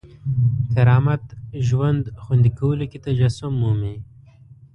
[0.73, 1.23] کرامت
[1.67, 3.95] ژوند خوندي کولو کې تجسم مومي.